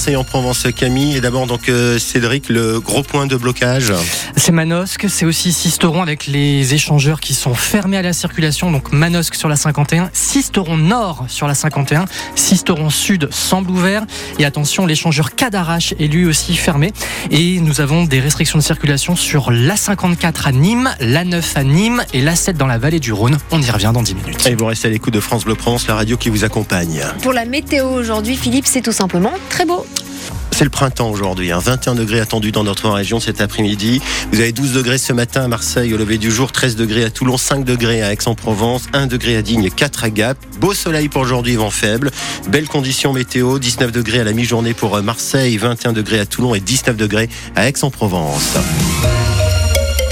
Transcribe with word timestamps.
Marseille 0.00 0.16
en 0.16 0.24
Provence, 0.24 0.66
Camille. 0.74 1.14
Et 1.14 1.20
d'abord, 1.20 1.46
donc, 1.46 1.68
euh, 1.68 1.98
Cédric, 1.98 2.48
le 2.48 2.80
gros 2.80 3.02
point 3.02 3.26
de 3.26 3.36
blocage. 3.36 3.92
C'est 4.34 4.50
Manosque, 4.50 5.10
c'est 5.10 5.26
aussi 5.26 5.52
Sisteron 5.52 6.00
avec 6.00 6.26
les 6.26 6.72
échangeurs 6.72 7.20
qui 7.20 7.34
sont 7.34 7.52
fermés 7.52 7.98
à 7.98 8.02
la 8.02 8.14
circulation. 8.14 8.72
Donc 8.72 8.92
Manosque 8.92 9.34
sur 9.34 9.50
la 9.50 9.56
51, 9.56 10.08
Sisteron 10.14 10.78
Nord 10.78 11.26
sur 11.28 11.46
la 11.46 11.54
51, 11.54 12.06
Sisteron 12.34 12.88
Sud 12.88 13.28
semble 13.30 13.70
ouvert. 13.72 14.06
Et 14.38 14.46
attention, 14.46 14.86
l'échangeur 14.86 15.34
Cadarache 15.34 15.92
est 16.00 16.06
lui 16.06 16.24
aussi 16.24 16.56
fermé. 16.56 16.94
Et 17.30 17.60
nous 17.60 17.82
avons 17.82 18.06
des 18.06 18.20
restrictions 18.20 18.58
de 18.58 18.64
circulation 18.64 19.16
sur 19.16 19.50
la 19.50 19.76
54 19.76 20.46
à 20.46 20.52
Nîmes, 20.52 20.88
la 21.00 21.26
9 21.26 21.56
à 21.58 21.62
Nîmes 21.62 22.02
et 22.14 22.22
la 22.22 22.36
7 22.36 22.56
dans 22.56 22.66
la 22.66 22.78
vallée 22.78 23.00
du 23.00 23.12
Rhône. 23.12 23.36
On 23.50 23.60
y 23.60 23.70
revient 23.70 23.90
dans 23.92 24.02
10 24.02 24.14
minutes. 24.14 24.46
Et 24.46 24.54
vous 24.54 24.64
restez 24.64 24.88
à 24.88 24.90
l'écoute 24.90 25.12
de 25.12 25.20
France 25.20 25.44
Bleu 25.44 25.56
Provence, 25.56 25.86
la 25.88 25.96
radio 25.96 26.16
qui 26.16 26.30
vous 26.30 26.42
accompagne. 26.44 27.02
Pour 27.20 27.34
la 27.34 27.44
météo 27.44 27.86
aujourd'hui, 27.86 28.36
Philippe, 28.36 28.66
c'est 28.66 28.80
tout 28.80 28.92
simplement 28.92 29.34
très 29.50 29.66
beau. 29.66 29.84
C'est 30.60 30.64
le 30.64 30.70
printemps 30.70 31.08
aujourd'hui, 31.08 31.52
hein. 31.52 31.58
21 31.58 31.94
degrés 31.94 32.20
attendus 32.20 32.52
dans 32.52 32.64
notre 32.64 32.90
région 32.90 33.18
cet 33.18 33.40
après-midi. 33.40 34.02
Vous 34.30 34.40
avez 34.40 34.52
12 34.52 34.74
degrés 34.74 34.98
ce 34.98 35.14
matin 35.14 35.40
à 35.40 35.48
Marseille 35.48 35.94
au 35.94 35.96
lever 35.96 36.18
du 36.18 36.30
jour, 36.30 36.52
13 36.52 36.76
degrés 36.76 37.02
à 37.02 37.08
Toulon, 37.08 37.38
5 37.38 37.64
degrés 37.64 38.02
à 38.02 38.12
Aix-en-Provence, 38.12 38.82
1 38.92 39.06
degré 39.06 39.36
à 39.36 39.40
Digne, 39.40 39.70
4 39.70 40.04
à 40.04 40.10
Gap. 40.10 40.36
Beau 40.58 40.74
soleil 40.74 41.08
pour 41.08 41.22
aujourd'hui, 41.22 41.56
vent 41.56 41.70
faible. 41.70 42.10
Belles 42.48 42.68
conditions 42.68 43.14
météo, 43.14 43.58
19 43.58 43.90
degrés 43.90 44.20
à 44.20 44.24
la 44.24 44.34
mi-journée 44.34 44.74
pour 44.74 44.96
euh, 44.96 45.00
Marseille, 45.00 45.56
21 45.56 45.94
degrés 45.94 46.20
à 46.20 46.26
Toulon 46.26 46.54
et 46.54 46.60
19 46.60 46.94
degrés 46.94 47.30
à 47.56 47.66
Aix-en-Provence. 47.66 48.58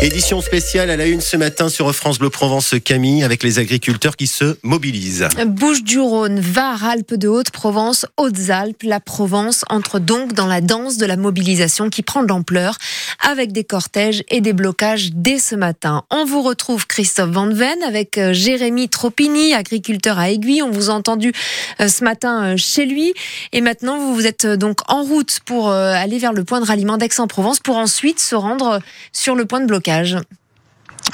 Édition 0.01 0.41
spéciale 0.41 0.91
à 0.91 0.97
la 0.97 1.07
une 1.07 1.21
ce 1.21 1.37
matin 1.37 1.69
sur 1.69 1.93
France 1.93 2.21
Bleu 2.21 2.31
Provence 2.31 2.77
Camille 2.85 3.25
avec 3.25 3.43
les 3.43 3.59
agriculteurs 3.59 4.15
qui 4.15 4.29
se 4.29 4.57
mobilisent. 4.63 5.27
Bouches 5.45 5.83
du 5.83 5.99
Rhône, 5.99 6.39
Var, 6.39 6.85
Alpes 6.85 7.15
de 7.15 7.27
Haute-Provence, 7.27 8.07
Hautes-Alpes, 8.17 8.85
la 8.85 9.01
Provence 9.01 9.65
entre 9.71 9.99
donc 9.99 10.35
dans 10.35 10.47
la 10.47 10.61
danse 10.61 10.99
de 10.99 11.07
la 11.07 11.17
mobilisation 11.17 11.91
qui 11.91 12.03
prend 12.03 12.23
de 12.23 12.29
l'ampleur 12.29 12.79
avec 13.29 13.51
des 13.51 13.65
cortèges 13.65 14.23
et 14.29 14.41
des 14.41 14.53
blocages 14.53 15.11
dès 15.15 15.41
ce 15.41 15.57
matin. 15.57 16.05
On 16.11 16.25
vous 16.25 16.43
retrouve 16.43 16.87
Christophe 16.87 17.31
Van 17.31 17.49
Ven 17.49 17.83
avec 17.83 18.19
euh, 18.19 18.33
Jérémy 18.33 18.89
Tropini, 18.89 19.53
agriculteur 19.53 20.17
à 20.21 20.31
Aiguille. 20.31 20.63
On 20.63 20.71
vous 20.71 20.91
a 20.91 20.93
entendu 20.93 21.33
euh, 21.81 21.89
ce 21.89 22.05
matin 22.05 22.45
euh, 22.45 22.57
chez 22.57 22.87
lui 22.87 23.15
et 23.53 23.61
maintenant 23.61 23.99
vous 23.99 24.15
vous 24.15 24.29
êtes 24.29 24.47
donc 24.47 24.79
en 24.87 25.03
route 25.03 25.41
pour 25.45 25.73
aller 25.73 26.19
vers 26.19 26.33
le 26.33 26.45
point 26.45 26.61
de 26.61 26.67
ralliement 26.67 26.99
d'Aix-en-Provence 26.99 27.59
pour 27.59 27.77
ensuite 27.79 28.21
se 28.21 28.37
rendre 28.37 28.81
sur 29.13 29.35
le 29.35 29.45
point 29.45 29.61
de 29.61 29.67
blocage 29.67 29.88
braquage. 29.89 30.25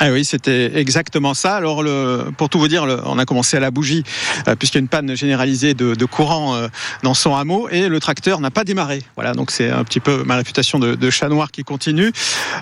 Ah 0.01 0.11
oui, 0.11 0.25
c'était 0.25 0.77
exactement 0.77 1.35
ça. 1.35 1.55
Alors, 1.57 1.83
le, 1.83 2.27
pour 2.37 2.49
tout 2.49 2.59
vous 2.59 2.69
dire, 2.69 2.85
on 3.05 3.19
a 3.19 3.25
commencé 3.25 3.57
à 3.57 3.61
la 3.61 3.71
bougie, 3.71 4.03
euh, 4.49 4.57
puisqu'il 4.57 4.79
y 4.79 4.81
a 4.81 4.83
une 4.83 4.89
panne 4.89 5.17
généralisée 5.17 5.75
de, 5.75 6.05
courant 6.05 6.55
euh, 6.57 6.69
dans 7.03 7.15
son 7.15 7.35
hameau, 7.35 7.69
et 7.71 7.89
le 7.89 8.01
tracteur 8.01 8.41
n'a 8.41 8.51
pas 8.51 8.65
démarré. 8.65 9.03
Voilà, 9.15 9.35
donc 9.35 9.51
c'est 9.51 9.71
un 9.71 9.85
petit 9.85 10.01
peu 10.01 10.25
ma 10.25 10.37
réputation 10.37 10.79
de, 10.79 11.11
chat 11.11 11.29
noir 11.29 11.51
qui 11.53 11.63
continue. 11.63 12.11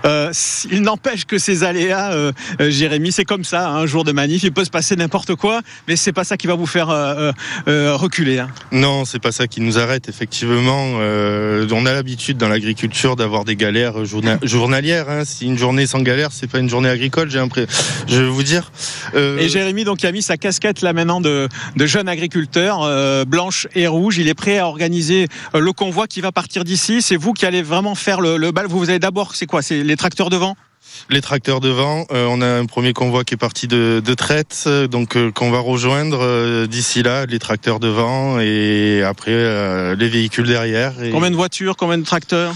Euh, 0.05 0.30
il 0.70 0.83
n'empêche 0.83 1.24
que 1.24 1.39
ces 1.39 1.64
aléas, 1.64 2.33
Jérémy, 2.61 3.12
c'est 3.12 3.24
comme 3.24 3.44
ça. 3.44 3.70
Hein, 3.70 3.77
un 3.77 3.86
jour 3.86 4.05
de 4.05 4.12
manif, 4.12 4.42
il 4.42 4.52
peut 4.52 4.64
se 4.64 4.70
passer 4.70 4.94
n'importe 4.96 5.34
quoi, 5.34 5.62
mais 5.89 5.96
c'est 5.96 6.12
pas 6.12 6.24
ça 6.24 6.36
qui 6.36 6.46
va 6.46 6.55
vous 6.55 6.67
faire 6.67 6.89
reculer. 7.67 8.41
Hein. 8.41 8.48
Non, 8.72 9.05
c'est 9.05 9.20
pas 9.20 9.33
ça 9.33 9.46
qui 9.46 9.61
nous 9.61 9.78
arrête. 9.78 10.08
Effectivement, 10.08 10.98
on 10.98 11.86
a 11.86 11.92
l'habitude 11.92 12.36
dans 12.36 12.48
l'agriculture 12.48 13.17
d'avoir 13.17 13.44
des 13.44 13.56
galères 13.56 14.05
journalières. 14.05 15.08
Hein. 15.08 15.24
Si 15.24 15.46
une 15.46 15.58
journée 15.58 15.86
sans 15.86 16.00
galère, 16.00 16.30
c'est 16.33 16.50
pas 16.50 16.58
une 16.58 16.69
journée 16.69 16.91
agricole 16.91 17.22
j'ai 17.31 17.39
l'impression. 17.39 17.69
Je 18.09 18.23
vais 18.23 18.28
vous 18.28 18.42
dire. 18.42 18.73
Euh... 19.15 19.39
Et 19.39 19.48
Jérémy, 19.48 19.84
donc, 19.84 20.03
il 20.03 20.06
a 20.06 20.12
mis 20.12 20.23
sa 20.23 20.37
casquette 20.37 20.83
là 20.83 20.92
maintenant 20.92 21.20
de, 21.20 21.48
de 21.77 21.87
jeune 21.87 22.09
agriculteur, 22.09 22.83
euh, 22.83 23.25
blanche 23.25 23.67
et 23.75 23.87
rouge. 23.87 24.19
Il 24.19 24.29
est 24.29 24.34
prêt 24.34 24.59
à 24.59 24.67
organiser 24.67 25.29
euh, 25.55 25.61
le 25.61 25.73
convoi 25.73 26.06
qui 26.06 26.20
va 26.20 26.33
partir 26.33 26.64
d'ici. 26.64 27.03
C'est 27.03 27.17
vous 27.17 27.33
qui 27.33 27.47
allez 27.47 27.62
vraiment 27.62 27.95
faire 27.95 28.20
le, 28.20 28.37
le 28.37 28.53
bal. 28.53 28.67
Vous, 28.67 28.79
vous 28.79 28.91
avez 28.91 28.98
d'abord, 28.98 29.34
c'est 29.34 29.47
quoi? 29.47 29.62
C'est 29.62 29.83
les 29.83 29.97
tracteurs 29.97 30.31
devant 30.31 30.56
les 31.11 31.20
tracteurs 31.20 31.61
devant. 31.61 32.06
Euh, 32.12 32.27
on 32.29 32.41
a 32.41 32.47
un 32.47 32.67
premier 32.67 32.92
convoi 32.92 33.25
qui 33.25 33.34
est 33.34 33.39
parti 33.39 33.69
de, 33.69 34.02
de 34.05 34.14
traite, 34.14 34.69
donc 34.91 35.17
euh, 35.17 35.30
qu'on 35.30 35.51
va 35.51 35.58
rejoindre 35.58 36.19
euh, 36.20 36.67
d'ici 36.67 37.02
là, 37.02 37.25
les 37.27 37.39
tracteurs 37.39 37.80
devant 37.80 38.41
et 38.41 39.02
après 39.02 39.95
les 39.95 40.08
véhicules 40.08 40.46
derrière. 40.46 41.02
Et... 41.02 41.11
Combien 41.11 41.30
de 41.30 41.36
voitures, 41.36 41.77
combien 41.77 41.98
de 41.98 42.05
tracteurs? 42.05 42.55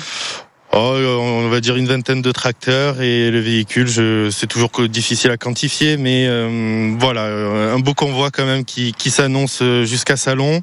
Oh, 0.72 0.94
on 1.20 1.48
va 1.48 1.60
dire 1.60 1.76
une 1.76 1.86
vingtaine 1.86 2.20
de 2.20 2.32
tracteurs 2.32 3.00
et 3.00 3.30
le 3.30 3.40
véhicule, 3.40 3.88
c'est 4.30 4.46
toujours 4.46 4.70
difficile 4.88 5.30
à 5.30 5.36
quantifier, 5.36 5.96
mais 5.96 6.26
euh, 6.28 6.94
voilà, 6.98 7.22
euh, 7.22 7.74
un 7.74 7.78
beau 7.78 7.94
convoi 7.94 8.30
quand 8.30 8.44
même 8.44 8.64
qui, 8.64 8.92
qui 8.92 9.10
s'annonce 9.10 9.62
jusqu'à 9.84 10.16
Salon. 10.16 10.62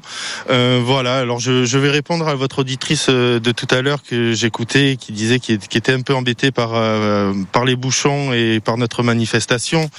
Euh, 0.50 0.80
voilà, 0.84 1.16
alors 1.18 1.40
je, 1.40 1.64
je, 1.64 1.78
vais 1.78 1.90
répondre 1.90 2.28
à 2.28 2.34
votre 2.34 2.60
auditrice 2.60 3.06
euh, 3.08 3.40
de 3.40 3.50
tout 3.50 3.66
à 3.70 3.82
l'heure 3.82 4.02
que 4.02 4.32
j'écoutais, 4.34 4.96
qui 5.00 5.12
disait 5.12 5.40
qu'il 5.40 5.54
était 5.54 5.92
un 5.92 6.02
peu 6.02 6.14
embêté 6.14 6.50
par, 6.50 6.74
euh, 6.74 7.32
par 7.50 7.64
les 7.64 7.74
bouchons 7.74 8.32
et 8.32 8.60
par 8.60 8.76
notre 8.76 9.02
manifestation. 9.02 9.90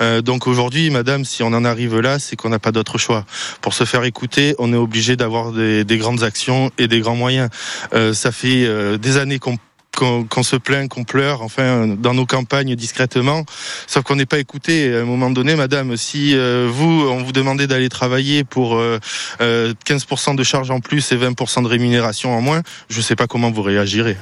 Euh, 0.00 0.22
donc 0.22 0.46
aujourd'hui, 0.46 0.90
madame, 0.90 1.24
si 1.24 1.42
on 1.42 1.48
en 1.48 1.64
arrive 1.64 2.00
là, 2.00 2.18
c'est 2.18 2.34
qu'on 2.34 2.48
n'a 2.48 2.58
pas 2.58 2.72
d'autre 2.72 2.98
choix. 2.98 3.24
Pour 3.60 3.74
se 3.74 3.84
faire 3.84 4.04
écouter, 4.04 4.54
on 4.58 4.72
est 4.72 4.76
obligé 4.76 5.16
d'avoir 5.16 5.52
des, 5.52 5.84
des, 5.84 5.98
grandes 5.98 6.22
actions 6.22 6.70
et 6.78 6.88
des 6.88 7.00
grands 7.00 7.14
moyens. 7.14 7.50
ça 8.12 8.32
fait 8.32 8.98
des 8.98 9.16
années 9.16 9.38
qu'on 9.38 9.59
qu'on 10.00 10.24
qu 10.24 10.42
se 10.42 10.56
plaint, 10.56 10.88
qu'on 10.88 11.04
pleure, 11.04 11.42
enfin, 11.42 11.86
dans 11.86 12.14
nos 12.14 12.26
campagnes 12.26 12.74
discrètement. 12.74 13.44
Sauf 13.86 14.02
qu'on 14.02 14.16
n'est 14.16 14.26
pas 14.26 14.38
écouté. 14.38 14.94
À 14.94 15.00
un 15.00 15.04
moment 15.04 15.30
donné, 15.30 15.56
madame, 15.56 15.96
si 15.96 16.34
euh, 16.34 16.68
vous, 16.70 17.06
on 17.08 17.22
vous 17.22 17.32
demandait 17.32 17.66
d'aller 17.66 17.88
travailler 17.90 18.44
pour 18.44 18.76
euh, 18.76 18.98
euh, 19.40 19.74
15% 19.86 20.36
de 20.36 20.42
charges 20.42 20.70
en 20.70 20.80
plus 20.80 21.12
et 21.12 21.16
20% 21.16 21.62
de 21.62 21.68
rémunération 21.68 22.34
en 22.34 22.40
moins, 22.40 22.62
je 22.88 22.98
ne 22.98 23.02
sais 23.02 23.16
pas 23.16 23.26
comment 23.26 23.50
vous 23.50 23.62
réagirez. 23.62 24.16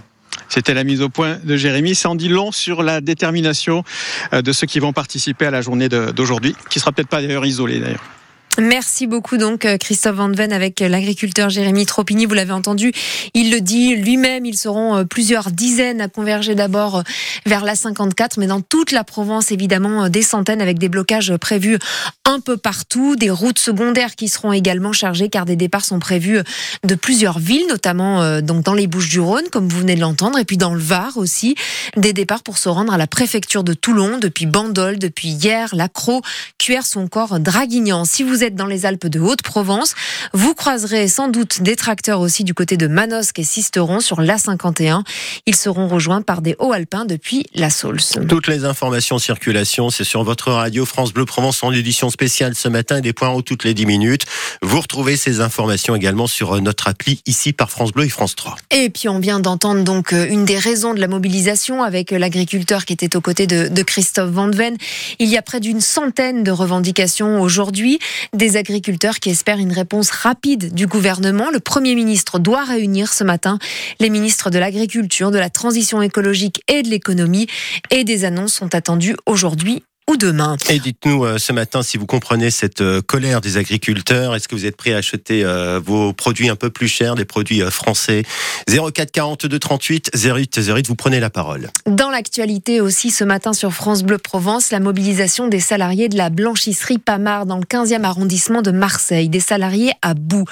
C'était 0.49 0.75
la 0.75 0.84
mise 0.84 1.03
au 1.03 1.09
point 1.09 1.38
de 1.44 1.56
Jérémy. 1.56 1.94
Ça 1.94 2.11
en 2.11 2.15
dit 2.15 2.28
long 2.28 2.53
sur 2.53 2.83
la 2.83 3.00
détermination 3.00 3.84
euh, 4.33 4.43
de 4.43 4.53
ceux 4.53 4.67
qui 4.67 4.81
vont 4.81 4.93
participer 4.93 5.47
à 5.47 5.50
la 5.50 5.61
journée 5.61 5.88
d'aujourd'hui, 5.88 6.56
qui 6.71 6.81
sera 6.81 6.91
peut-être 6.93 7.09
pas 7.09 7.21
d'ailleurs 7.21 7.47
isolée 7.47 7.78
d'ailleurs. 7.78 8.18
Merci 8.61 9.07
beaucoup 9.07 9.37
donc 9.37 9.65
euh, 9.65 9.77
Christophe 9.77 10.17
Van 10.17 10.33
Ven 10.33 10.53
avec 10.53 10.83
euh, 10.83 10.89
l'agriculteur 10.89 11.49
Jérémy 11.49 11.87
Tropini. 11.87 12.27
Vous 12.27 12.35
l'avez 12.35 12.51
entendu, 12.51 12.91
il 13.33 13.53
le 13.53 13.61
dit 13.61 13.95
lui-même, 13.95 14.45
ils 14.45 14.59
seront 14.59 14.97
euh, 14.97 15.05
plusieurs 15.05 15.53
dizaines 15.53 16.01
à 16.01 16.09
converger 16.09 16.57
d'abord 16.57 17.05
vers 17.47 17.65
la 17.65 17.77
54, 17.77 18.37
mais 18.37 18.49
dans 18.49 18.61
toute 18.61 18.91
la 18.91 19.05
Provence 19.05 19.53
évidemment 19.53 20.09
des 20.09 20.23
centaines 20.23 20.61
avec 20.61 20.81
des 20.81 20.89
blocages 20.89 21.37
prévus 21.37 21.79
un 22.25 22.41
peu 22.41 22.57
partout, 22.57 23.15
des 23.15 23.31
routes 23.31 23.61
secondaires 23.61 24.17
qui 24.17 24.27
seront 24.27 24.53
également 24.53 24.93
chargées 24.93 25.29
car 25.29 25.45
des 25.45 25.55
départs 25.55 25.85
sont 25.85 26.01
prévus 26.01 26.41
de 26.83 26.95
plusieurs 26.97 27.39
villes, 27.39 27.67
notamment 27.69 28.41
donc 28.41 28.65
dans 28.65 28.75
les 28.75 28.87
Bouches-du-Rhône 28.87 29.49
comme 29.53 29.69
vous 29.69 29.79
venez 29.79 29.95
de 29.95 30.01
l'entendre, 30.01 30.39
et 30.39 30.45
puis 30.45 30.57
dans 30.57 30.75
le 30.75 30.81
Var 30.81 31.17
aussi, 31.17 31.55
des 31.97 32.13
départs 32.13 32.43
pour 32.43 32.59
se 32.59 32.69
rendre 32.69 32.93
à 32.93 32.99
la 32.99 33.07
préfecture 33.07 33.65
de 33.65 33.73
Toulon 33.73 34.19
depuis 34.19 34.47
Bandol, 34.47 34.99
depuis 34.99 35.29
hier, 35.29 35.75
Lacro, 35.75 36.23
Cuers 36.59 36.97
ou 36.97 36.99
encore 36.99 37.41
Draguignan. 37.41 38.05
Si 38.05 38.23
vous 38.23 38.43
dans 38.55 38.67
les 38.67 38.87
Alpes 38.87 39.07
de 39.07 39.21
Haute-Provence. 39.21 39.95
Vous 40.33 40.55
croiserez 40.55 41.09
sans 41.09 41.29
doute 41.29 41.63
des 41.63 41.77
tracteurs 41.77 42.21
aussi 42.21 42.45
du 42.45 42.55
côté 42.55 42.77
de 42.77 42.87
Manosque 42.87 43.39
et 43.39 43.45
Sisteron 43.45 44.01
sur 44.01 44.21
l'A51. 44.21 45.03
Ils 45.47 45.57
seront 45.57 45.89
rejoints 45.89 46.23
par 46.23 46.43
des 46.43 46.57
hauts 46.59 46.73
alpins 46.73 47.05
depuis 47.05 47.47
la 47.55 47.71
Saulce. 47.71 48.19
Toutes 48.29 48.49
les 48.49 48.65
informations 48.65 49.19
circulation, 49.19 49.91
c'est 49.91 50.05
sur 50.05 50.25
votre 50.25 50.51
radio 50.53 50.85
France 50.85 51.13
Bleu 51.13 51.25
Provence 51.25 51.63
en 51.63 51.73
édition 51.73 52.11
spéciale 52.11 52.55
ce 52.55 52.69
matin, 52.69 53.01
des 53.01 53.13
points 53.13 53.31
haut 53.31 53.43
toutes 53.43 53.65
les 53.65 53.75
10 53.75 53.87
minutes. 53.87 54.25
Vous 54.63 54.81
retrouvez 54.81 55.17
ces 55.17 55.41
informations 55.41 55.95
également 55.95 56.27
sur 56.27 56.61
notre 56.61 56.89
appli 56.89 57.21
ici 57.27 57.53
par 57.53 57.71
France 57.71 57.93
Bleu 57.93 58.05
et 58.05 58.09
France 58.09 58.37
3. 58.37 58.57
Et 58.71 58.91
puis 58.91 59.09
on 59.09 59.19
vient 59.19 59.41
d'entendre 59.41 59.85
donc 59.85 60.13
euh, 60.13 60.27
une 60.29 60.45
des 60.45 60.59
raisons 60.59 60.95
de 60.95 61.01
la 61.01 61.09
mobilisation 61.09 61.83
avec 61.83 62.11
l'agriculteur 62.11 62.85
qui 62.85 62.93
était 62.93 63.17
aux 63.17 63.21
côtés 63.21 63.47
de, 63.47 63.69
de 63.69 63.83
Christophe 63.83 64.31
Van 64.31 64.51
Ven. 64.51 64.77
Il 65.19 65.29
y 65.29 65.37
a 65.37 65.43
près 65.43 65.61
d'une 65.61 65.81
centaine 65.81 66.43
de 66.43 66.51
revendications 66.51 67.41
aujourd'hui 67.41 67.99
des 68.38 68.56
agriculteurs 68.56 69.19
qui 69.19 69.31
espèrent 69.31 69.59
une 69.59 69.72
réponse 69.72 70.10
rapide 70.10 70.72
du 70.72 70.87
gouvernement. 70.87 71.50
Le 71.50 71.60
Premier 71.60 71.94
ministre 71.94 72.38
doit 72.38 72.65
réunir 72.65 73.12
ce 73.12 73.25
matin 73.25 73.59
les 74.00 74.09
ministres 74.09 74.49
de 74.49 74.58
l'Agriculture, 74.58 75.31
de 75.31 75.38
la 75.38 75.50
Transition 75.50 76.00
écologique 76.00 76.62
et 76.69 76.82
de 76.82 76.88
l'économie. 76.88 77.49
Et 77.90 78.05
des 78.05 78.25
annonces 78.25 78.55
sont 78.55 78.75
attendues 78.75 79.17
aujourd'hui 79.26 79.82
ou 80.08 80.16
demain. 80.16 80.56
Et 80.70 80.81
dites-nous 80.81 81.25
euh, 81.25 81.38
ce 81.38 81.52
matin 81.52 81.82
si 81.82 81.99
vous 81.99 82.06
comprenez 82.06 82.50
cette 82.50 82.81
euh, 82.81 83.02
colère 83.02 83.40
des 83.40 83.58
agriculteurs. 83.58 84.34
Est-ce 84.34 84.49
que 84.49 84.55
vous 84.55 84.64
êtes 84.64 84.76
prêt 84.76 84.94
à 84.94 84.96
acheter 84.96 85.44
euh, 85.44 85.81
vos 85.84 86.12
produits 86.14 86.49
un 86.49 86.56
peu 86.56 86.70
plus 86.70 86.88
chers, 86.88 87.14
des 87.14 87.26
produits 87.26 87.60
français? 87.70 88.22
04 88.69 89.12
42 89.12 89.58
38 89.58 90.10
08 90.14 90.60
08, 90.60 90.88
vous 90.88 90.94
prenez 90.94 91.20
la 91.20 91.28
parole. 91.28 91.70
Dans 91.87 92.10
l'actualité 92.10 92.81
aussi 92.81 93.10
ce 93.10 93.22
matin 93.22 93.52
sur 93.52 93.72
France 93.72 94.02
Bleu 94.02 94.16
Provence, 94.16 94.70
la 94.70 94.81
mobilisation 94.81 95.46
des 95.46 95.60
salariés 95.60 96.08
de 96.08 96.16
la 96.16 96.31
blanchisserie 96.31 96.99
Pamar 96.99 97.44
dans 97.44 97.58
le 97.58 97.64
15e 97.64 98.05
arrondissement 98.05 98.62
de 98.62 98.70
Marseille. 98.70 99.28
Des 99.28 99.40
salariés 99.40 99.93
à 100.00 100.14
bout. 100.14 100.44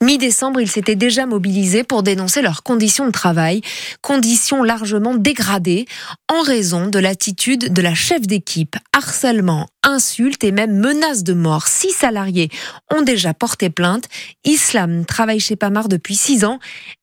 Mi-décembre, 0.00 0.60
ils 0.60 0.70
s'étaient 0.70 0.94
déjà 0.94 1.26
mobilisés 1.26 1.82
pour 1.82 2.04
dénoncer 2.04 2.42
leurs 2.42 2.62
conditions 2.62 3.06
de 3.06 3.12
travail. 3.12 3.60
Conditions 4.02 4.62
largement 4.62 5.14
dégradées 5.16 5.86
en 6.28 6.42
raison 6.42 6.86
de 6.86 6.98
l'attitude 7.00 7.72
de 7.72 7.82
la 7.82 7.94
chef 7.94 8.22
d'équipe 8.22 8.76
harcèlement, 9.00 9.66
insultes 9.82 10.44
et 10.44 10.52
même 10.52 10.78
menaces 10.78 11.24
de 11.24 11.32
mort. 11.32 11.68
Six 11.68 11.92
salariés 11.92 12.50
ont 12.90 13.00
déjà 13.00 13.32
porté 13.32 13.70
plainte. 13.70 14.04
Islam 14.44 15.06
travaille 15.06 15.40
chez 15.40 15.56
Pamar 15.56 15.88
depuis 15.88 16.16
six 16.16 16.44
ans 16.44 16.58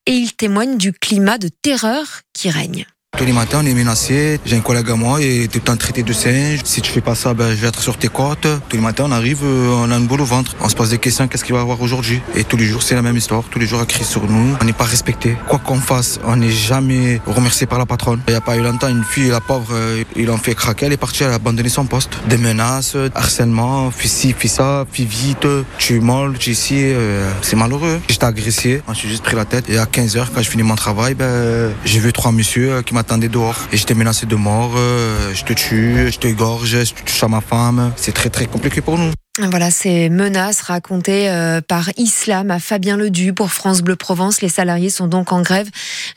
et 0.06 0.12
il 0.12 0.36
témoigne 0.36 0.78
du 0.78 0.94
climat 0.94 1.40
de 1.40 1.50
terreur 1.50 2.22
qui 2.34 2.52
règne. 2.52 2.86
Tous 3.16 3.26
les 3.26 3.34
matins, 3.34 3.62
on 3.64 3.66
est 3.66 3.74
menacé. 3.74 4.40
J'ai 4.46 4.58
un 4.58 4.62
collègue 4.62 4.92
à 4.92 4.96
moi 4.96 5.20
et 5.20 5.48
tout 5.48 5.58
le 5.58 5.64
temps 5.64 5.76
traité 5.76 6.04
de 6.04 6.14
singe. 6.14 6.60
Si 6.64 6.82
tu 6.82 6.92
fais 6.92 7.02
pas 7.02 7.16
ça, 7.16 7.34
ben, 7.34 7.50
je 7.50 7.56
vais 7.56 7.68
être 7.68 7.82
sur 7.82 7.98
tes 7.98 8.10
côtes. 8.10 8.48
Tous 8.70 8.76
les 8.76 8.82
matins, 8.82 9.06
on 9.08 9.12
arrive, 9.12 9.40
euh, 9.44 9.70
on 9.72 9.90
a 9.90 9.98
une 9.98 10.06
boule 10.06 10.22
au 10.22 10.26
ventre. 10.26 10.56
On 10.62 10.70
se 10.70 10.76
pose 10.76 10.92
des 10.92 11.00
questions, 11.00 11.28
qu'est-ce 11.28 11.44
qu'il 11.44 11.56
va 11.56 11.62
avoir 11.62 11.82
aujourd'hui? 11.82 12.22
Et 12.36 12.44
tous 12.44 12.58
les 12.58 12.66
jours, 12.66 12.84
c'est 12.84 12.94
la 12.94 13.02
même 13.02 13.18
histoire. 13.18 13.44
Tous 13.50 13.58
les 13.58 13.66
jours, 13.66 13.80
elle 13.82 13.88
crie 13.88 14.04
sur 14.04 14.30
nous. 14.30 14.56
On 14.62 14.66
n'est 14.66 14.72
pas 14.74 14.84
respecté. 14.84 15.36
Quoi 15.48 15.58
qu'on 15.58 15.80
fasse, 15.80 16.20
on 16.26 16.36
n'est 16.36 16.52
jamais 16.52 17.20
remercié 17.26 17.66
par 17.66 17.80
la 17.80 17.88
patronne. 17.88 18.22
Il 18.28 18.32
n'y 18.32 18.38
a 18.38 18.42
pas 18.42 18.56
eu 18.56 18.62
longtemps, 18.62 18.88
une 18.88 19.04
fille, 19.04 19.30
la 19.30 19.42
pauvre, 19.42 19.70
euh, 19.72 20.04
il 20.16 20.30
en 20.30 20.38
fait 20.38 20.54
craquer. 20.54 20.86
Elle 20.86 20.94
est 20.94 20.98
partie, 20.98 21.24
elle 21.24 21.32
a 21.32 21.36
abandonné 21.36 21.70
son 21.70 21.86
poste. 21.86 22.12
Des 22.30 22.38
menaces, 22.38 22.96
harcèlement, 23.16 23.90
fais 23.90 24.10
ci, 24.10 24.36
fais 24.38 24.48
ça, 24.48 24.86
fais 24.92 25.06
vite, 25.06 25.48
tu 25.80 25.96
es 25.96 26.00
molle, 26.00 26.38
tu 26.38 26.52
ici. 26.52 26.76
Euh, 26.78 27.32
c'est 27.42 27.56
malheureux. 27.56 28.00
J'étais 28.10 28.26
agressé, 28.26 28.84
me 28.88 28.94
suis 28.94 29.10
juste 29.10 29.24
pris 29.24 29.36
la 29.36 29.46
tête. 29.46 29.72
Et 29.72 29.80
à 29.80 29.86
15h, 29.86 30.28
quand 30.36 30.44
je 30.44 30.50
finis 30.50 30.62
mon 30.62 30.76
travail, 30.76 31.16
ben, 31.16 31.72
j'ai 31.84 32.00
vu 32.00 32.14
trois 32.14 32.32
messieurs 32.32 32.84
qui 32.86 32.94
m'attendaient 32.98 33.30
dehors. 33.30 33.60
Et 33.72 33.78
j'étais 33.78 33.94
menacé 33.94 34.26
de 34.26 34.36
mort. 34.36 34.74
euh, 34.76 35.32
je 35.34 35.44
te 35.44 35.54
tue, 35.54 36.12
je 36.12 36.18
te 36.18 36.28
gorge, 36.28 36.84
je 36.84 36.94
touche 36.94 37.24
à 37.24 37.28
ma 37.28 37.42
femme. 37.42 37.94
C'est 37.96 38.14
très 38.14 38.30
très 38.30 38.48
compliqué 38.48 38.82
pour 38.82 38.98
nous. 38.98 39.12
Voilà 39.40 39.70
ces 39.70 40.10
menaces 40.10 40.62
racontées 40.62 41.30
euh, 41.30 41.62
par 41.62 41.92
Islam 41.98 42.50
à 42.50 42.58
Fabien 42.58 42.98
Ledu 42.98 43.34
pour 43.34 43.52
France 43.52 43.84
Bleu 43.84 43.96
Provence. 43.96 44.42
Les 44.42 44.50
salariés 44.50 44.90
sont 44.90 45.06
donc 45.06 45.32
en 45.32 45.44
grève 45.44 45.70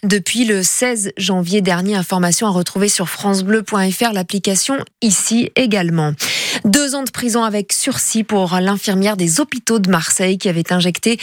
depuis 0.03 0.47
le 0.47 0.63
16 0.63 1.13
janvier 1.19 1.61
dernier. 1.61 1.97
Information 1.97 2.47
à 2.47 2.51
retrouver 2.51 2.89
sur 2.89 3.11
francebleu.fr, 3.11 4.13
l'application 4.15 4.77
ici 5.03 5.51
également. 5.55 6.15
Deux 6.65 6.95
ans 6.95 7.03
de 7.03 7.11
prison 7.11 7.43
avec 7.43 7.73
sursis 7.73 8.25
pour 8.25 8.57
l'infirmière 8.61 9.17
des 9.17 9.41
hôpitaux 9.41 9.79
de 9.79 9.91
Marseille 9.91 10.39
qui 10.39 10.49
avait 10.49 10.73
injecté 10.73 11.19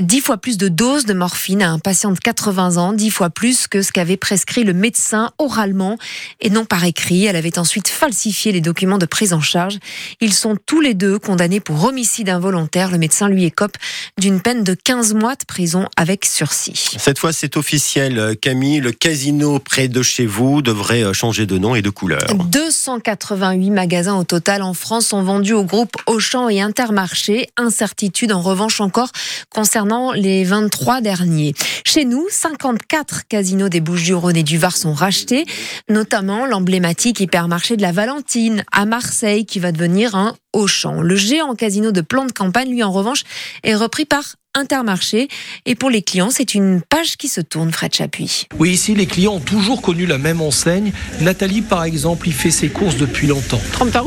dix 0.00 0.20
fois 0.20 0.36
plus 0.36 0.58
de 0.58 0.68
doses 0.68 1.06
de 1.06 1.14
morphine 1.14 1.62
à 1.62 1.70
un 1.70 1.78
patient 1.78 2.12
de 2.12 2.18
80 2.18 2.76
ans, 2.76 2.92
dix 2.92 3.10
fois 3.10 3.30
plus 3.30 3.66
que 3.66 3.82
ce 3.82 3.92
qu'avait 3.92 4.16
prescrit 4.16 4.64
le 4.64 4.72
médecin 4.72 5.32
oralement 5.38 5.98
et 6.40 6.50
non 6.50 6.64
par 6.64 6.84
écrit. 6.84 7.24
Elle 7.24 7.36
avait 7.36 7.58
ensuite 7.58 7.88
falsifié 7.88 8.52
les 8.52 8.60
documents 8.60 8.98
de 8.98 9.06
prise 9.06 9.32
en 9.32 9.40
charge. 9.40 9.78
Ils 10.20 10.34
sont 10.34 10.56
tous 10.66 10.80
les 10.80 10.94
deux 10.94 11.18
condamné 11.18 11.60
pour 11.60 11.84
homicide 11.84 12.28
involontaire. 12.28 12.90
Le 12.90 12.98
médecin 12.98 13.28
lui 13.28 13.44
écope 13.44 13.76
d'une 14.18 14.40
peine 14.40 14.64
de 14.64 14.74
15 14.74 15.14
mois 15.14 15.34
de 15.34 15.44
prison 15.44 15.86
avec 15.96 16.24
sursis. 16.24 16.96
Cette 16.98 17.18
fois, 17.18 17.32
c'est 17.32 17.56
officiel, 17.56 18.18
euh, 18.18 18.34
Camille. 18.34 18.80
Le 18.80 18.92
casino 18.92 19.58
près 19.58 19.88
de 19.88 20.02
chez 20.02 20.26
vous 20.26 20.62
devrait 20.62 21.02
euh, 21.02 21.12
changer 21.12 21.46
de 21.46 21.58
nom 21.58 21.74
et 21.74 21.82
de 21.82 21.90
couleur. 21.90 22.26
288 22.34 23.70
magasins 23.70 24.16
au 24.16 24.24
total 24.24 24.62
en 24.66 24.74
France 24.74 25.06
sont 25.06 25.22
vendus 25.22 25.52
au 25.52 25.64
groupe 25.64 25.96
Auchan 26.06 26.48
et 26.48 26.60
Intermarché. 26.60 27.48
Incertitude 27.56 28.32
en 28.32 28.42
revanche 28.42 28.80
encore 28.80 29.10
concernant 29.48 30.12
les 30.12 30.42
23 30.42 31.00
derniers. 31.00 31.54
Chez 31.84 32.04
nous, 32.04 32.26
54 32.28 33.28
casinos 33.28 33.68
des 33.68 33.80
Bouches-du-Rhône 33.80 34.36
et 34.36 34.42
du 34.42 34.58
Var 34.58 34.76
sont 34.76 34.92
rachetés, 34.92 35.46
notamment 35.88 36.46
l'emblématique 36.46 37.20
hypermarché 37.20 37.76
de 37.76 37.82
la 37.82 37.92
Valentine 37.92 38.64
à 38.72 38.86
Marseille 38.86 39.46
qui 39.46 39.60
va 39.60 39.70
devenir 39.70 40.16
un 40.16 40.34
Auchan. 40.52 41.00
Le 41.00 41.14
géant 41.14 41.54
casino 41.54 41.92
de 41.92 42.00
plan 42.00 42.24
de 42.24 42.32
campagne, 42.32 42.70
lui 42.70 42.82
en 42.82 42.90
revanche, 42.90 43.22
est 43.62 43.76
repris 43.76 44.04
par 44.04 44.24
Intermarché. 44.56 45.28
Et 45.66 45.74
pour 45.74 45.90
les 45.90 46.00
clients, 46.00 46.30
c'est 46.30 46.54
une 46.54 46.80
page 46.80 47.16
qui 47.18 47.28
se 47.28 47.42
tourne, 47.42 47.70
Fred 47.72 47.94
Chapuis. 47.94 48.46
Oui, 48.58 48.70
ici, 48.70 48.94
les 48.94 49.06
clients 49.06 49.34
ont 49.34 49.40
toujours 49.40 49.82
connu 49.82 50.06
la 50.06 50.16
même 50.16 50.40
enseigne. 50.40 50.92
Nathalie, 51.20 51.60
par 51.60 51.84
exemple, 51.84 52.26
y 52.28 52.32
fait 52.32 52.50
ses 52.50 52.70
courses 52.70 52.96
depuis 52.96 53.26
longtemps. 53.26 53.60
30 53.72 53.96
ans. 53.96 54.06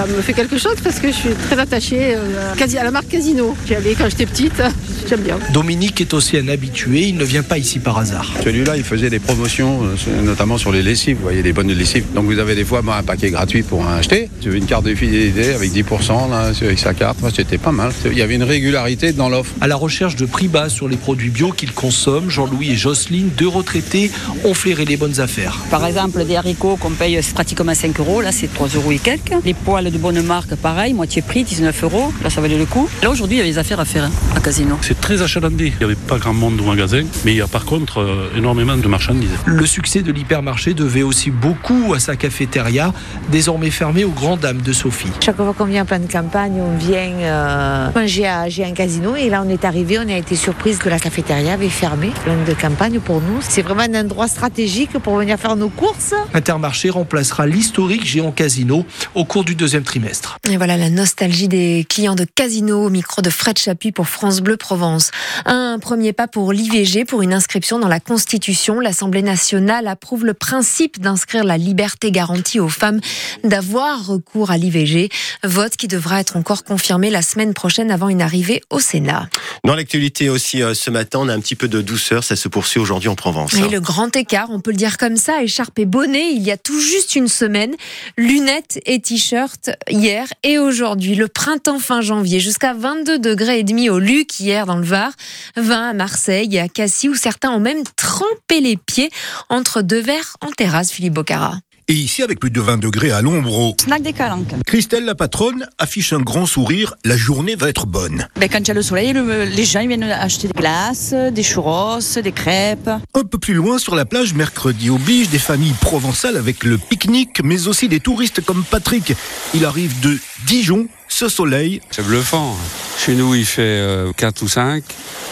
Ça 0.00 0.06
me 0.06 0.22
fait 0.22 0.32
quelque 0.32 0.56
chose 0.56 0.76
parce 0.82 0.98
que 0.98 1.08
je 1.08 1.12
suis 1.12 1.34
très 1.34 1.58
attachée 1.58 2.14
euh, 2.14 2.54
quasi 2.56 2.78
à 2.78 2.84
la 2.84 2.90
marque 2.90 3.08
Casino. 3.08 3.54
J'y 3.66 3.74
allais 3.74 3.94
quand 3.94 4.08
j'étais 4.08 4.24
petite, 4.24 4.62
j'aime 5.06 5.20
bien. 5.20 5.38
Dominique 5.52 6.00
est 6.00 6.14
aussi 6.14 6.38
un 6.38 6.48
habitué, 6.48 7.08
il 7.08 7.18
ne 7.18 7.24
vient 7.24 7.42
pas 7.42 7.58
ici 7.58 7.80
par 7.80 7.98
hasard. 7.98 8.32
Celui-là, 8.42 8.78
il 8.78 8.82
faisait 8.82 9.10
des 9.10 9.18
promotions, 9.18 9.82
euh, 9.82 10.22
notamment 10.22 10.56
sur 10.56 10.72
les 10.72 10.82
lessives. 10.82 11.18
Vous 11.18 11.24
voyez, 11.24 11.42
des 11.42 11.52
bonnes 11.52 11.70
lessives. 11.70 12.04
Donc 12.14 12.24
vous 12.24 12.38
avez 12.38 12.54
des 12.54 12.64
fois 12.64 12.80
bah, 12.80 12.96
un 12.96 13.02
paquet 13.02 13.30
gratuit 13.30 13.62
pour 13.62 13.80
en 13.80 13.92
acheter. 13.92 14.30
Tu 14.40 14.48
veux 14.48 14.56
une 14.56 14.64
carte 14.64 14.86
de 14.86 14.94
fidélité 14.94 15.52
avec 15.52 15.70
10% 15.70 16.30
là, 16.30 16.52
avec 16.62 16.78
sa 16.78 16.94
carte. 16.94 17.20
Moi, 17.20 17.30
c'était 17.36 17.58
pas 17.58 17.72
mal. 17.72 17.92
Il 18.06 18.16
y 18.16 18.22
avait 18.22 18.36
une 18.36 18.42
régularité 18.42 19.12
dans 19.12 19.28
l'offre. 19.28 19.52
À 19.60 19.66
la 19.66 19.76
recherche 19.76 20.16
de 20.16 20.24
prix 20.24 20.48
bas 20.48 20.70
sur 20.70 20.88
les 20.88 20.96
produits 20.96 21.28
bio 21.28 21.52
qu'ils 21.52 21.74
consomment, 21.74 22.30
Jean-Louis 22.30 22.70
et 22.70 22.76
Jocelyne, 22.76 23.28
deux 23.36 23.48
retraités, 23.48 24.10
ont 24.44 24.54
flairé 24.54 24.86
les 24.86 24.96
bonnes 24.96 25.20
affaires. 25.20 25.58
Par 25.70 25.84
exemple, 25.84 26.24
des 26.24 26.36
haricots 26.36 26.76
qu'on 26.76 26.92
paye 26.92 27.20
pratiquement 27.34 27.74
5 27.74 28.00
euros, 28.00 28.22
là 28.22 28.32
c'est 28.32 28.50
3 28.50 28.68
euros 28.76 28.92
et 28.92 28.98
quelques. 28.98 29.34
Les 29.44 29.52
poils 29.52 29.89
de 29.90 29.98
bonne 29.98 30.22
marque, 30.22 30.54
pareil, 30.56 30.94
moitié 30.94 31.22
prix, 31.22 31.44
19 31.44 31.84
euros. 31.84 32.12
Là 32.22 32.30
ça 32.30 32.40
valait 32.40 32.58
le 32.58 32.66
coup. 32.66 32.88
Là 33.02 33.10
aujourd'hui, 33.10 33.36
il 33.36 33.38
y 33.38 33.42
avait 33.42 33.50
des 33.50 33.58
affaires 33.58 33.80
à 33.80 33.84
faire 33.84 34.04
hein, 34.04 34.10
à 34.36 34.40
Casino. 34.40 34.76
C'est 34.82 35.00
très 35.00 35.22
achalandé. 35.22 35.72
Il 35.74 35.78
n'y 35.78 35.84
avait 35.84 35.94
pas 35.94 36.18
grand 36.18 36.34
monde 36.34 36.60
au 36.60 36.64
magasin, 36.64 37.02
mais 37.24 37.32
il 37.32 37.36
y 37.36 37.40
a 37.40 37.46
par 37.46 37.64
contre 37.64 38.00
euh, 38.00 38.30
énormément 38.36 38.76
de 38.76 38.88
marchandises. 38.88 39.30
Le 39.46 39.66
succès 39.66 40.02
de 40.02 40.12
l'hypermarché 40.12 40.74
devait 40.74 41.02
aussi 41.02 41.30
beaucoup 41.30 41.94
à 41.94 42.00
sa 42.00 42.16
cafétéria, 42.16 42.92
désormais 43.30 43.70
fermée 43.70 44.04
aux 44.04 44.10
grandes 44.10 44.40
dames 44.40 44.62
de 44.62 44.72
Sophie. 44.72 45.10
Chaque 45.20 45.36
fois 45.36 45.54
qu'on 45.56 45.64
vient 45.64 45.82
en 45.82 45.86
pleine 45.86 46.08
campagne, 46.08 46.60
on 46.60 46.76
vient 46.76 47.12
euh, 47.20 47.88
manger 47.94 48.26
à 48.26 48.48
j'ai 48.48 48.64
un 48.64 48.72
casino 48.72 49.16
et 49.16 49.28
là 49.28 49.42
on 49.44 49.48
est 49.48 49.64
arrivé, 49.64 49.98
on 49.98 50.08
a 50.08 50.16
été 50.16 50.36
surprise 50.36 50.78
que 50.78 50.88
la 50.88 50.98
cafétéria 50.98 51.54
avait 51.54 51.68
fermé. 51.68 52.10
Pleine 52.24 52.44
de 52.44 52.54
campagne 52.54 53.00
pour 53.00 53.20
nous. 53.20 53.38
C'est 53.40 53.62
vraiment 53.62 53.82
un 53.82 54.00
endroit 54.00 54.28
stratégique 54.28 54.98
pour 54.98 55.16
venir 55.16 55.38
faire 55.38 55.56
nos 55.56 55.68
courses. 55.68 56.14
Intermarché 56.34 56.90
remplacera 56.90 57.46
l'historique 57.46 58.04
géant 58.04 58.32
casino 58.32 58.84
au 59.14 59.24
cours 59.24 59.44
du 59.44 59.54
deuxième 59.54 59.69
trimestre. 59.78 60.38
Et 60.48 60.56
voilà 60.56 60.76
la 60.76 60.90
nostalgie 60.90 61.48
des 61.48 61.86
clients 61.88 62.14
de 62.14 62.24
Casino 62.24 62.84
au 62.84 62.90
micro 62.90 63.22
de 63.22 63.30
Fred 63.30 63.58
Chapuis 63.58 63.92
pour 63.92 64.08
France 64.08 64.40
Bleu 64.40 64.56
Provence. 64.56 65.10
Un 65.46 65.78
premier 65.78 66.12
pas 66.12 66.28
pour 66.28 66.52
l'IVG, 66.52 67.04
pour 67.04 67.22
une 67.22 67.32
inscription 67.32 67.78
dans 67.78 67.88
la 67.88 68.00
Constitution. 68.00 68.80
L'Assemblée 68.80 69.22
nationale 69.22 69.86
approuve 69.86 70.24
le 70.24 70.34
principe 70.34 71.00
d'inscrire 71.00 71.44
la 71.44 71.58
liberté 71.58 72.10
garantie 72.10 72.60
aux 72.60 72.68
femmes 72.68 73.00
d'avoir 73.44 74.06
recours 74.06 74.50
à 74.50 74.56
l'IVG. 74.56 75.08
Vote 75.44 75.76
qui 75.76 75.88
devra 75.88 76.20
être 76.20 76.36
encore 76.36 76.64
confirmé 76.64 77.10
la 77.10 77.22
semaine 77.22 77.54
prochaine 77.54 77.90
avant 77.90 78.08
une 78.08 78.22
arrivée 78.22 78.62
au 78.70 78.80
Sénat. 78.80 79.28
Dans 79.64 79.74
l'actualité 79.74 80.28
aussi, 80.28 80.62
euh, 80.62 80.74
ce 80.74 80.90
matin, 80.90 81.20
on 81.22 81.28
a 81.28 81.34
un 81.34 81.40
petit 81.40 81.56
peu 81.56 81.68
de 81.68 81.82
douceur. 81.82 82.24
Ça 82.24 82.36
se 82.36 82.48
poursuit 82.48 82.80
aujourd'hui 82.80 83.08
en 83.08 83.14
Provence. 83.14 83.54
Et 83.54 83.68
le 83.68 83.80
grand 83.80 84.14
écart, 84.16 84.48
on 84.50 84.60
peut 84.60 84.70
le 84.70 84.76
dire 84.76 84.96
comme 84.98 85.16
ça, 85.16 85.42
écharpe 85.42 85.78
et 85.78 85.84
bonnet, 85.84 86.32
il 86.32 86.42
y 86.42 86.50
a 86.50 86.56
tout 86.56 86.80
juste 86.80 87.14
une 87.14 87.28
semaine. 87.28 87.74
Lunettes 88.16 88.80
et 88.86 89.00
t-shirts 89.00 89.59
hier 89.88 90.26
et 90.42 90.58
aujourd'hui. 90.58 91.14
Le 91.14 91.28
printemps 91.28 91.78
fin 91.78 92.00
janvier, 92.00 92.40
jusqu'à 92.40 92.74
22 92.74 93.18
degrés 93.18 93.60
et 93.60 93.64
demi 93.64 93.90
au 93.90 93.98
Luc 93.98 94.40
hier 94.40 94.66
dans 94.66 94.76
le 94.76 94.84
Var, 94.84 95.12
20 95.56 95.90
à 95.90 95.92
Marseille 95.92 96.56
et 96.56 96.60
à 96.60 96.68
Cassis 96.68 97.08
où 97.08 97.14
certains 97.14 97.50
ont 97.50 97.60
même 97.60 97.82
trempé 97.96 98.60
les 98.60 98.76
pieds 98.76 99.10
entre 99.48 99.82
deux 99.82 100.00
verres 100.00 100.36
en 100.40 100.50
terrasse, 100.50 100.90
Philippe 100.90 101.14
Bocara. 101.14 101.58
Et 101.90 101.94
ici, 101.94 102.22
avec 102.22 102.38
plus 102.38 102.52
de 102.52 102.60
20 102.60 102.78
degrés 102.78 103.10
à 103.10 103.20
l'ombre, 103.20 103.52
au... 103.52 103.74
Snack 103.82 104.02
des 104.02 104.12
calanques. 104.12 104.54
Christelle, 104.64 105.04
la 105.04 105.16
patronne, 105.16 105.66
affiche 105.76 106.12
un 106.12 106.20
grand 106.20 106.46
sourire. 106.46 106.94
La 107.04 107.16
journée 107.16 107.56
va 107.56 107.68
être 107.68 107.84
bonne. 107.84 108.28
Ben, 108.38 108.48
quand 108.48 108.60
il 108.60 108.68
y 108.68 108.70
a 108.70 108.74
le 108.74 108.82
soleil, 108.82 109.12
le- 109.12 109.42
les 109.42 109.64
gens 109.64 109.80
ils 109.80 109.88
viennent 109.88 110.04
acheter 110.04 110.46
des 110.46 110.52
glaces, 110.56 111.12
des 111.32 111.42
churros, 111.42 111.98
des 112.22 112.30
crêpes. 112.30 112.88
Un 112.88 113.24
peu 113.24 113.38
plus 113.38 113.54
loin, 113.54 113.78
sur 113.78 113.96
la 113.96 114.04
plage, 114.04 114.34
mercredi 114.34 114.88
oblige, 114.88 115.30
des 115.30 115.40
familles 115.40 115.74
provençales 115.80 116.36
avec 116.36 116.62
le 116.62 116.78
pique-nique, 116.78 117.40
mais 117.42 117.66
aussi 117.66 117.88
des 117.88 117.98
touristes 117.98 118.40
comme 118.44 118.62
Patrick. 118.62 119.12
Il 119.54 119.64
arrive 119.64 119.98
de 119.98 120.16
Dijon. 120.46 120.86
Ce 121.08 121.28
soleil, 121.28 121.80
C'est 121.90 122.06
bluffant. 122.06 122.56
Chez 123.04 123.16
nous, 123.16 123.34
il 123.34 123.44
fait 123.44 123.62
euh, 123.62 124.12
4 124.16 124.42
ou 124.42 124.48
5. 124.48 124.84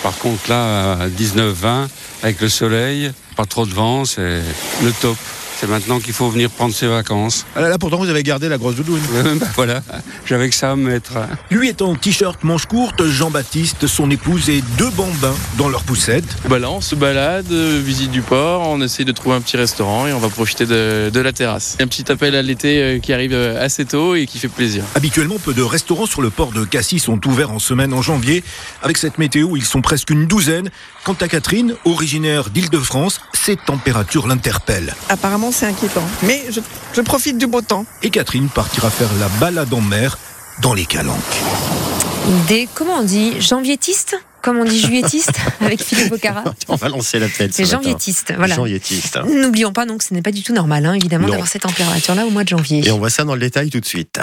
Par 0.03 0.19
contre, 0.19 0.51
là, 0.51 0.95
à 1.03 1.09
19, 1.09 1.53
20, 1.55 1.89
avec 2.25 2.41
le 2.41 2.49
soleil, 2.49 3.13
pas 3.37 3.45
trop 3.47 3.65
de 3.65 3.73
vent, 3.73 4.05
c'est 4.05 4.41
le 4.83 4.91
top. 5.01 5.17
C'est 5.61 5.67
maintenant 5.67 5.99
qu'il 5.99 6.13
faut 6.13 6.31
venir 6.31 6.51
prendre 6.51 6.73
ses 6.73 6.87
vacances. 6.87 7.45
Ah 7.57 7.61
là, 7.61 7.69
là, 7.69 7.79
pourtant 7.79 7.97
vous 7.97 8.09
avez 8.09 8.23
gardé 8.23 8.49
la 8.49 8.59
grosse 8.59 8.77
doudoune. 8.77 9.01
Euh, 9.19 9.35
bah, 9.35 9.47
voilà, 9.57 9.83
j'avais 10.27 10.49
que 10.49 10.55
ça 10.55 10.73
à 10.73 10.77
me 10.77 10.91
mettre. 10.91 11.15
Lui 11.51 11.69
est 11.69 11.83
en 11.83 11.97
t-shirt 11.97 12.45
manche 12.45 12.67
courte, 12.67 13.05
Jean-Baptiste, 13.05 13.89
son 13.89 14.11
épouse 14.13 14.49
et 14.49 14.63
deux 14.77 14.91
bambins 14.91 15.35
dans 15.57 15.69
leur 15.69 15.83
poussette. 15.83 16.25
Bah 16.49 16.61
là, 16.61 16.71
on 16.71 16.81
se 16.81 16.95
balade, 16.95 17.51
euh, 17.51 17.83
visite 17.85 18.13
du 18.13 18.23
port, 18.23 18.69
on 18.69 18.81
essaye 18.81 19.05
de 19.05 19.11
trouver 19.11 19.35
un 19.35 19.41
petit 19.41 19.57
restaurant 19.57 20.07
et 20.07 20.13
on 20.13 20.21
va 20.21 20.29
profiter 20.29 20.67
de, 20.67 21.11
de 21.13 21.21
la 21.21 21.33
terrasse. 21.33 21.77
Un 21.81 21.89
petit 21.89 22.13
appel 22.13 22.37
à 22.37 22.43
l'été 22.43 22.81
euh, 22.81 22.99
qui 23.01 23.13
arrive 23.13 23.35
assez 23.35 23.87
tôt 23.87 24.15
et 24.15 24.27
qui 24.27 24.39
fait 24.39 24.47
plaisir. 24.47 24.85
Habituellement, 24.95 25.39
peu 25.39 25.55
de 25.55 25.63
restaurants 25.63 26.07
sur 26.07 26.23
le 26.23 26.31
port 26.31 26.53
de 26.53 26.65
Cassis 26.65 27.01
sont 27.03 27.27
ouverts 27.27 27.51
en 27.51 27.59
semaine 27.59 27.93
en 27.93 28.03
janvier. 28.03 28.45
Avec 28.83 28.99
cette 28.99 29.19
météo, 29.19 29.57
ils 29.57 29.65
sont 29.65 29.81
presque 29.81 30.11
une 30.11 30.27
douzaine. 30.27 30.71
Quant 31.05 31.17
à 31.21 31.27
Catherine, 31.27 31.75
originaire 31.85 32.51
d'Île-de-France, 32.51 33.21
ces 33.33 33.57
températures 33.57 34.29
l'interpellent. 34.29 34.95
Apparemment, 35.09 35.48
c'est 35.53 35.67
inquiétant. 35.67 36.05
Mais 36.23 36.45
je, 36.51 36.61
je 36.93 37.01
profite 37.01 37.39
du 37.39 37.47
beau 37.47 37.61
temps. 37.61 37.85
Et 38.03 38.11
Catherine 38.11 38.49
partira 38.49 38.91
faire 38.91 39.11
la 39.19 39.29
balade 39.41 39.73
en 39.73 39.81
mer 39.81 40.19
dans 40.63 40.75
les 40.75 40.87
calanques. 40.87 41.19
Des, 42.49 42.69
comment 42.75 42.99
on 42.99 43.03
dit, 43.03 43.41
janvietistes 43.41 44.17
comme 44.43 44.59
on 44.59 44.65
dit 44.65 44.81
juilletiste 44.81 45.33
avec 45.61 45.83
Philippe 45.83 46.11
Bocara. 46.11 46.45
On 46.69 46.77
va 46.77 46.89
lancer 46.89 47.19
la 47.19 47.29
tête. 47.29 47.53
C'est 47.53 47.65
janvietiste, 47.65 48.33
voilà. 48.37 48.55
Janvietiste. 48.55 49.19
N'oublions 49.27 49.73
pas 49.73 49.85
donc, 49.85 50.03
ce 50.03 50.15
n'est 50.15 50.23
pas 50.23 50.31
du 50.31 50.43
tout 50.43 50.53
normal, 50.53 50.87
hein, 50.87 50.95
évidemment, 50.95 51.29
d'avoir 51.29 51.49
cette 51.49 51.63
température-là 51.63 52.25
au 52.25 52.31
mois 52.31 52.45
de 52.45 52.49
janvier. 52.49 52.87
Et 52.87 52.91
on 52.91 52.99
voit 52.99 53.11
ça 53.11 53.25
dans 53.25 53.35
le 53.35 53.41
détail 53.41 53.71
tout 53.71 53.81
de 53.81 53.87
suite. 53.87 54.19